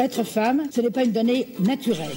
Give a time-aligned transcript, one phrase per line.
[0.00, 2.08] Être femme, ce n'est pas une donnée naturelle.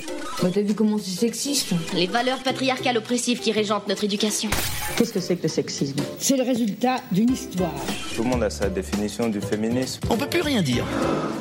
[0.41, 4.50] Bah, t'as vu comment c'est sexiste Les valeurs patriarcales oppressives qui régentent notre éducation.
[4.95, 5.98] Qu'est-ce que c'est que le sexisme?
[6.17, 7.75] C'est le résultat d'une histoire.
[8.16, 10.00] Tout le monde a sa définition du féminisme.
[10.09, 10.86] On peut plus rien dire.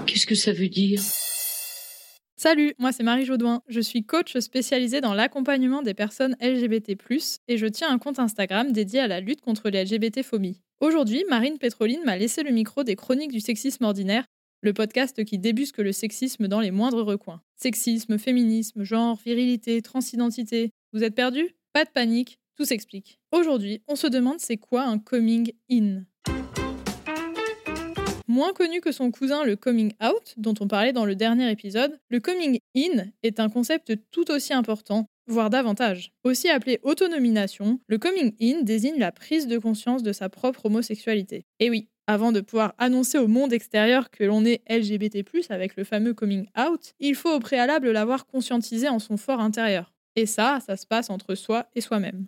[0.04, 1.00] Qu'est-ce que ça veut dire?
[2.36, 3.62] Salut, moi c'est Marie Jaudoin.
[3.68, 6.96] Je suis coach spécialisée dans l'accompagnement des personnes LGBT+,
[7.46, 10.60] et je tiens un compte Instagram dédié à la lutte contre les LGBT-phobies.
[10.80, 14.24] Aujourd'hui, Marine Pétroline m'a laissé le micro des chroniques du sexisme ordinaire,
[14.62, 17.42] le podcast qui débusque le sexisme dans les moindres recoins.
[17.56, 20.70] Sexisme, féminisme, genre, virilité, transidentité.
[20.92, 23.18] Vous êtes perdu Pas de panique, tout s'explique.
[23.32, 26.04] Aujourd'hui, on se demande c'est quoi un coming in?
[28.28, 31.98] Moins connu que son cousin le coming out, dont on parlait dans le dernier épisode,
[32.08, 36.12] le coming in est un concept tout aussi important, voire davantage.
[36.22, 41.44] Aussi appelé autonomination, le coming in désigne la prise de conscience de sa propre homosexualité.
[41.58, 45.84] Et oui, avant de pouvoir annoncer au monde extérieur que l'on est LGBT+, avec le
[45.84, 49.92] fameux coming out, il faut au préalable l'avoir conscientisé en son fort intérieur.
[50.16, 52.26] Et ça, ça se passe entre soi et soi-même.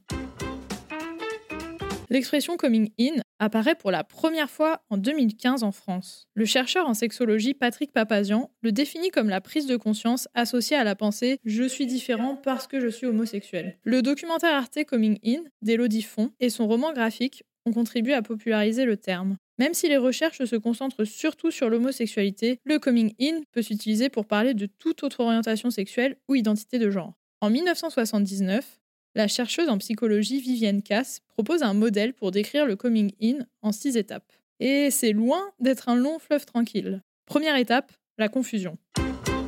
[2.11, 6.29] L'expression coming in apparaît pour la première fois en 2015 en France.
[6.35, 10.85] Le chercheur en sexologie Patrick Papazian le définit comme la prise de conscience associée à
[10.85, 13.79] la pensée je suis différent parce que je suis homosexuel.
[13.83, 18.85] Le documentaire Arte Coming In d'Elodie Font et son roman graphique ont contribué à populariser
[18.85, 19.37] le terme.
[19.59, 24.27] Même si les recherches se concentrent surtout sur l'homosexualité, le coming in peut s'utiliser pour
[24.27, 27.15] parler de toute autre orientation sexuelle ou identité de genre.
[27.41, 28.81] En 1979,
[29.15, 33.71] la chercheuse en psychologie Vivienne Cass propose un modèle pour décrire le coming in en
[33.71, 34.33] six étapes.
[34.59, 37.03] Et c'est loin d'être un long fleuve tranquille.
[37.27, 38.77] Première étape, la confusion.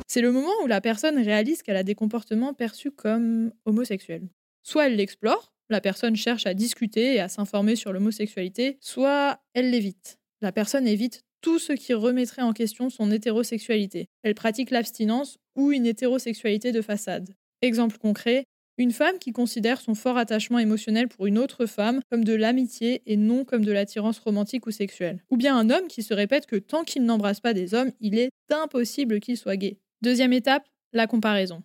[0.07, 4.29] C'est le moment où la personne réalise qu'elle a des comportements perçus comme homosexuels.
[4.63, 9.71] Soit elle l'explore, la personne cherche à discuter et à s'informer sur l'homosexualité, soit elle
[9.71, 10.17] l'évite.
[10.41, 14.07] La personne évite tout ce qui remettrait en question son hétérosexualité.
[14.23, 17.29] Elle pratique l'abstinence ou une hétérosexualité de façade.
[17.61, 18.43] Exemple concret,
[18.77, 23.01] une femme qui considère son fort attachement émotionnel pour une autre femme comme de l'amitié
[23.07, 25.23] et non comme de l'attirance romantique ou sexuelle.
[25.31, 28.19] Ou bien un homme qui se répète que tant qu'il n'embrasse pas des hommes, il
[28.19, 29.79] est impossible qu'il soit gay.
[30.03, 31.63] Deuxième étape, la comparaison.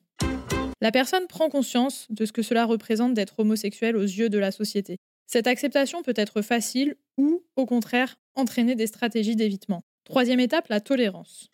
[0.82, 4.50] La personne prend conscience de ce que cela représente d'être homosexuel aux yeux de la
[4.50, 4.96] société.
[5.28, 9.82] Cette acceptation peut être facile ou, au contraire, entraîner des stratégies d'évitement.
[10.02, 11.50] Troisième étape, la tolérance.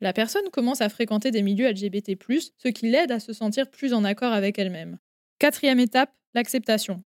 [0.00, 2.12] La personne commence à fréquenter des milieux LGBT,
[2.58, 4.98] ce qui l'aide à se sentir plus en accord avec elle-même.
[5.40, 7.02] Quatrième étape, l'acceptation.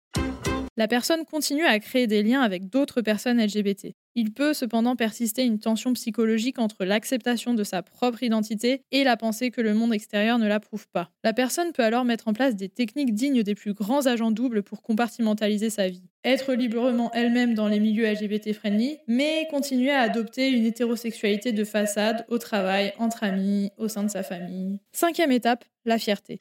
[0.77, 3.95] La personne continue à créer des liens avec d'autres personnes LGBT.
[4.17, 9.17] Il peut cependant persister une tension psychologique entre l'acceptation de sa propre identité et la
[9.17, 11.11] pensée que le monde extérieur ne l'approuve pas.
[11.23, 14.65] La personne peut alors mettre en place des techniques dignes des plus grands agents doubles
[14.65, 16.03] pour compartimentaliser sa vie.
[16.25, 21.65] Être librement elle-même dans les milieux LGBT friendly, mais continuer à adopter une hétérosexualité de
[21.65, 24.81] façade au travail, entre amis, au sein de sa famille.
[24.93, 26.41] Cinquième étape, la fierté.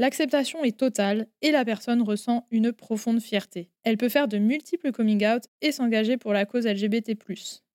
[0.00, 3.68] L'acceptation est totale et la personne ressent une profonde fierté.
[3.82, 7.18] Elle peut faire de multiples coming out et s'engager pour la cause LGBT.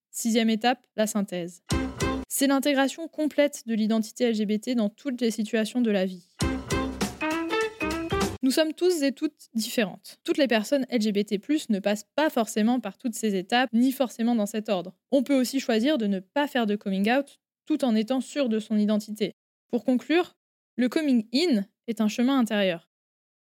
[0.10, 1.64] Sixième étape, la synthèse.
[2.30, 6.26] C'est l'intégration complète de l'identité LGBT dans toutes les situations de la vie.
[8.42, 10.18] Nous sommes tous et toutes différentes.
[10.24, 14.46] Toutes les personnes LGBT+, ne passent pas forcément par toutes ces étapes, ni forcément dans
[14.46, 14.96] cet ordre.
[15.12, 18.48] On peut aussi choisir de ne pas faire de coming out tout en étant sûr
[18.48, 19.36] de son identité.
[19.72, 20.38] Pour conclure,
[20.78, 22.90] le coming in est un chemin intérieur.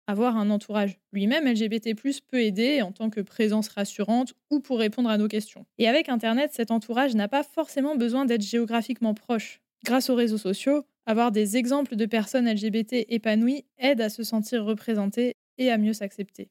[0.07, 1.95] Avoir un entourage lui-même LGBT+,
[2.27, 5.65] peut aider en tant que présence rassurante ou pour répondre à nos questions.
[5.79, 9.61] Et avec Internet, cet entourage n'a pas forcément besoin d'être géographiquement proche.
[9.83, 14.63] Grâce aux réseaux sociaux, avoir des exemples de personnes LGBT épanouies aide à se sentir
[14.63, 16.47] représentées et à mieux s'accepter.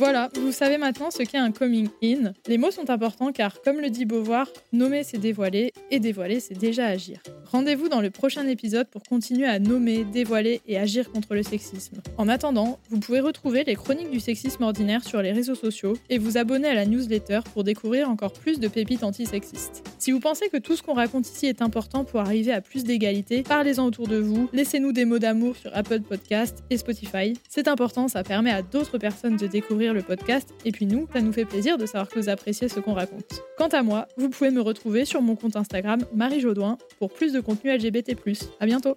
[0.00, 2.32] Voilà, vous savez maintenant ce qu'est un coming in.
[2.46, 6.54] Les mots sont importants car, comme le dit Beauvoir, nommer c'est dévoiler et dévoiler c'est
[6.54, 7.18] déjà agir.
[7.44, 12.00] Rendez-vous dans le prochain épisode pour continuer à nommer, dévoiler et agir contre le sexisme.
[12.16, 16.16] En attendant, vous pouvez retrouver les chroniques du sexisme ordinaire sur les réseaux sociaux et
[16.16, 19.84] vous abonner à la newsletter pour découvrir encore plus de pépites antisexistes.
[19.98, 22.84] Si vous pensez que tout ce qu'on raconte ici est important pour arriver à plus
[22.84, 27.34] d'égalité, parlez-en autour de vous, laissez-nous des mots d'amour sur Apple Podcast et Spotify.
[27.50, 30.54] C'est important, ça à d'autres personnes de découvrir le podcast.
[30.64, 33.42] Et puis nous, ça nous fait plaisir de savoir que vous appréciez ce qu'on raconte.
[33.58, 37.34] Quant à moi, vous pouvez me retrouver sur mon compte Instagram Marie Jaudoin pour plus
[37.34, 38.16] de contenu LGBT+.
[38.58, 38.96] À bientôt